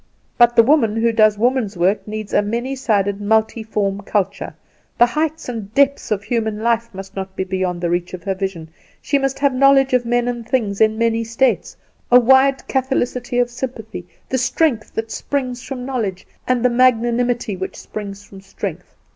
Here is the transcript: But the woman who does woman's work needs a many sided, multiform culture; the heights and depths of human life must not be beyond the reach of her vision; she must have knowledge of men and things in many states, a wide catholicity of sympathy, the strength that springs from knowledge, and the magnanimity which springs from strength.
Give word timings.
But 0.35 0.55
the 0.55 0.63
woman 0.63 0.95
who 0.95 1.11
does 1.11 1.37
woman's 1.37 1.77
work 1.77 2.07
needs 2.07 2.33
a 2.33 2.41
many 2.41 2.75
sided, 2.75 3.21
multiform 3.21 4.01
culture; 4.01 4.51
the 4.97 5.05
heights 5.05 5.47
and 5.47 5.71
depths 5.75 6.09
of 6.09 6.23
human 6.23 6.57
life 6.61 6.89
must 6.91 7.15
not 7.15 7.35
be 7.35 7.43
beyond 7.43 7.81
the 7.81 7.89
reach 7.91 8.15
of 8.15 8.23
her 8.23 8.33
vision; 8.33 8.67
she 8.99 9.19
must 9.19 9.37
have 9.37 9.53
knowledge 9.53 9.93
of 9.93 10.03
men 10.03 10.27
and 10.27 10.49
things 10.49 10.81
in 10.81 10.97
many 10.97 11.23
states, 11.23 11.77
a 12.11 12.19
wide 12.19 12.67
catholicity 12.67 13.37
of 13.37 13.51
sympathy, 13.51 14.07
the 14.27 14.39
strength 14.39 14.91
that 14.95 15.11
springs 15.11 15.61
from 15.61 15.85
knowledge, 15.85 16.25
and 16.47 16.65
the 16.65 16.69
magnanimity 16.71 17.55
which 17.55 17.75
springs 17.75 18.23
from 18.23 18.41
strength. 18.41 18.95